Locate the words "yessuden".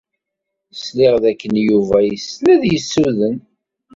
2.71-3.37